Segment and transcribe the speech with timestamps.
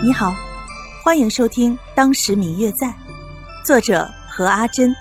[0.00, 0.32] 你好，
[1.02, 2.86] 欢迎收听《当时明月在》，
[3.64, 4.94] 作者何阿珍，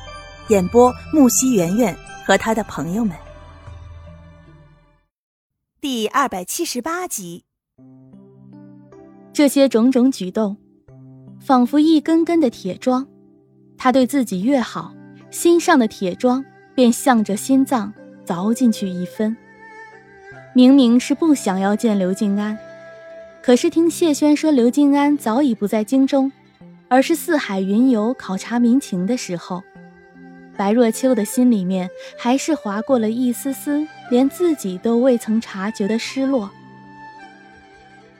[0.47, 3.15] 演播木西圆圆和他的朋友们。
[5.79, 7.45] 第二百七十八集，
[9.31, 10.57] 这些种种举动，
[11.39, 13.07] 仿佛一根根的铁桩，
[13.77, 14.95] 他对自己越好，
[15.29, 16.43] 心上的铁桩
[16.73, 17.93] 便向着心脏
[18.25, 19.37] 凿进去一分。
[20.55, 22.57] 明明是不想要见刘静安。
[23.41, 26.31] 可是听谢轩说刘静安早已不在京中，
[26.89, 29.63] 而是四海云游考察民情的时候，
[30.57, 36.49] 白若秋的心里面还是划过了一丝丝连自己都未曾察觉的失落。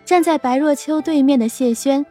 [0.05, 2.05] 站在白若秋对面的谢轩，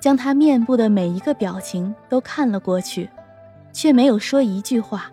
[0.00, 3.10] 将他面部的每一个表情都看了过去，
[3.72, 5.12] 却没有说一句话。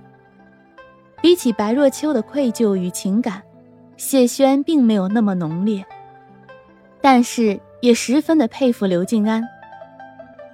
[1.21, 3.43] 比起白若秋的愧疚与情感，
[3.97, 5.85] 谢轩并没有那么浓烈。
[7.01, 9.43] 但是也十分的佩服刘静安，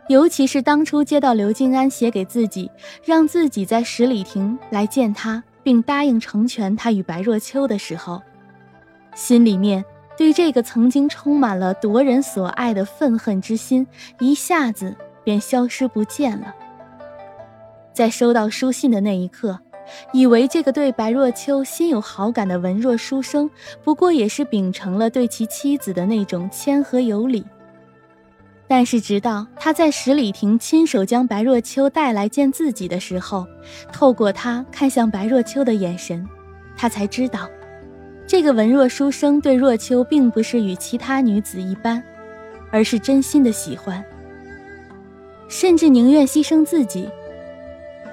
[0.07, 2.69] 尤其是当初接到刘静安写给自己，
[3.03, 8.21] 让自己在十里亭来见他，并答应成全他与白若秋的时候，
[9.15, 9.83] 心里面
[10.15, 13.87] 对这个曾经充满了夺人所爱的愤恨之心，
[14.19, 16.53] 一下子便消失不见了。
[17.91, 19.59] 在收到书信的那一刻。
[20.11, 23.49] 以为这个对白若秋心有好感的文弱书生，
[23.83, 27.45] 不过也是秉承了对其妻子的那种谦和有礼。
[28.67, 33.45] 但是直到他在十里亭亲手将白若秋带来见自己的时候，
[33.93, 36.27] 透过他看向白若秋的眼神，
[36.75, 37.47] 他才知道，
[38.25, 42.01] 这个文弱书生对若秋并不是与其他女子一般，
[42.71, 44.03] 而是真心的喜欢，
[45.47, 47.07] 甚至宁愿牺牲自己。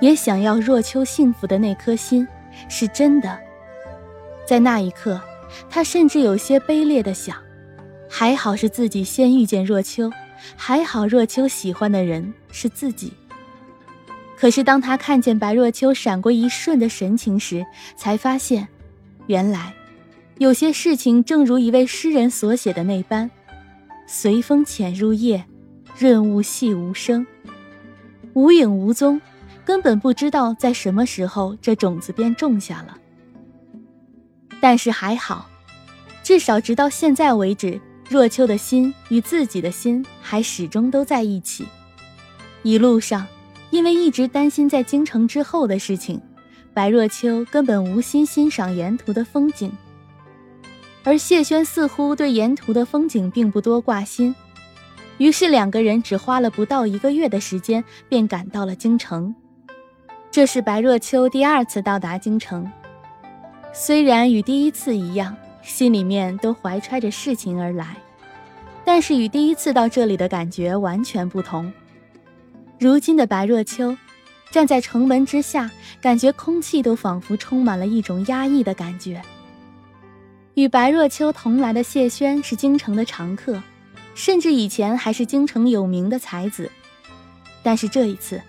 [0.03, 2.27] 也想要若秋幸福的那颗心，
[2.69, 3.39] 是真的。
[4.45, 5.21] 在那一刻，
[5.71, 7.37] 他甚至有些卑劣的想：
[8.11, 10.11] 还好是自己先遇见若秋，
[10.57, 13.13] 还好若秋喜欢的人是自己。
[14.37, 17.65] 可是当他看见白若秋闪过一瞬的神情时，
[17.95, 18.67] 才发现，
[19.29, 19.73] 原来，
[20.39, 23.31] 有些事情正如一位诗人所写的那般：
[24.09, 25.45] 随风潜入夜，
[25.97, 27.25] 润物细无声，
[28.33, 29.21] 无影无踪。
[29.65, 32.97] 根本不知道在什么时候这种子便种下了。
[34.61, 35.49] 但是还好，
[36.23, 41.67] 至少直到现在为止，若秋的心与自己的心还始终都在一起。
[42.63, 43.27] 一路上，
[43.71, 46.21] 因为一直担心在京城之后的事情，
[46.73, 49.73] 白若秋根本无心欣赏沿途的风景。
[51.03, 54.33] 而谢轩似乎对沿途的风景并不多挂心，
[55.19, 59.35] 于是两个人只花了不到一个月的时间，便赶到了京城。
[60.33, 62.67] 这是白若秋第二次到达京城，
[63.71, 67.95] 虽然与第一次一样，心里面都怀揣着事情而来，
[68.83, 71.71] 但是与第一次到这里的感觉完全不同。
[72.79, 73.95] 如今的白若秋，
[74.51, 75.71] 站在城门之下，
[76.01, 79.21] 感觉空气都仿佛充满了一种压抑的感觉。
[80.55, 83.63] 与白若秋同来的谢轩是京城的常客，
[84.15, 86.71] 甚至以前还是京城有名的才子，
[87.63, 88.41] 但是这一次。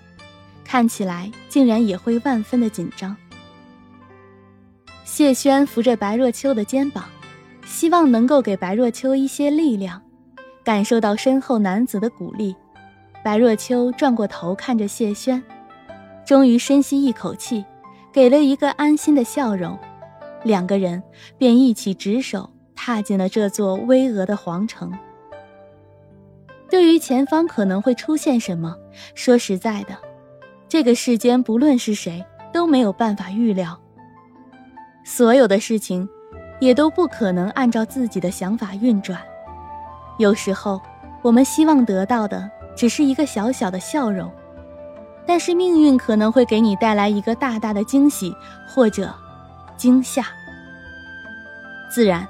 [0.74, 3.16] 看起来竟然也会万分的紧张。
[5.04, 7.06] 谢轩扶着白若秋的肩膀，
[7.64, 10.02] 希望能够给白若秋一些力量。
[10.64, 12.56] 感受到身后男子的鼓励，
[13.24, 15.44] 白若秋转过头看着谢轩，
[16.26, 17.64] 终于深吸一口气，
[18.12, 19.78] 给了一个安心的笑容。
[20.44, 21.04] 两个人
[21.38, 24.92] 便一起执手踏进了这座巍峨的皇城。
[26.68, 28.76] 对于前方可能会出现什么，
[29.14, 29.96] 说实在的。
[30.74, 33.80] 这个世间，不论是谁都没有办法预料。
[35.04, 36.10] 所有的事情，
[36.60, 39.22] 也都不可能按照自己的想法运转。
[40.18, 40.82] 有时候，
[41.22, 44.32] 我们希望得到的只是一个小小的笑容，
[45.28, 48.36] 但是命运可能会给你带来一个大大的惊喜
[48.68, 49.14] 或者
[49.78, 50.26] 惊吓。
[51.88, 52.28] 自然，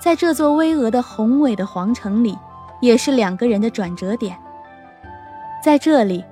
[0.00, 2.38] 在这座巍峨的宏伟的皇城里，
[2.80, 4.34] 也是两个人的转折点。
[5.62, 6.24] 在这里。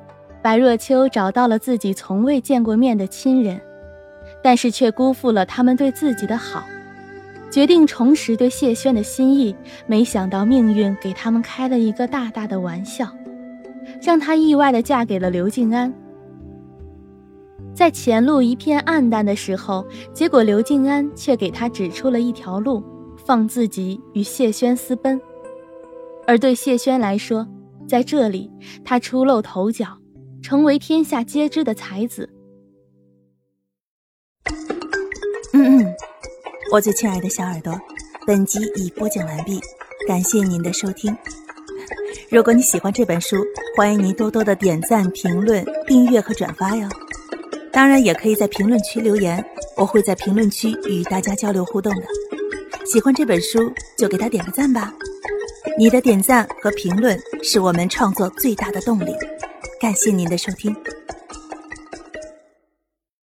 [0.43, 3.61] 白若秋找到了自己从未见过面的亲人，
[4.43, 6.65] 但是却辜负了他们对自己的好，
[7.49, 9.55] 决定重拾对谢轩的心意。
[9.87, 13.09] 没想到命运给他们开了一个大大的玩笑，
[14.03, 15.95] 让她意外的嫁给了刘静安。
[17.73, 22.83] 在前路一片暗淡的时候，结果刘静安却给她指出了一条路，
[23.25, 25.21] 放自己与谢轩私奔。
[26.27, 27.47] 而对谢轩来说，
[27.87, 28.51] 在这里
[28.85, 29.87] 他出露头角。
[30.43, 32.29] 成为天下皆知的才子。
[35.53, 35.95] 嗯嗯，
[36.73, 37.79] 我最亲爱的小耳朵，
[38.27, 39.61] 本集已播讲完毕，
[40.09, 41.17] 感谢您的收听。
[42.29, 43.37] 如果你喜欢这本书，
[43.77, 46.89] 欢迎您多多的点赞、评论、订阅和转发哟。
[47.71, 49.45] 当然，也可以在评论区留言，
[49.77, 52.03] 我会在评论区与大家交流互动的。
[52.85, 54.93] 喜欢这本书就给他点个赞吧，
[55.79, 59.15] 你的点赞和评论是我们创作最大的动力。
[59.83, 60.73] 感谢您的收听。